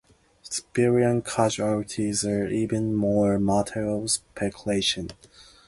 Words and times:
Civilian 0.41 1.21
casualties 1.21 2.25
are 2.25 2.47
even 2.47 2.95
more 2.95 3.35
a 3.35 3.39
matter 3.39 3.85
of 3.87 4.09
speculation. 4.09 5.11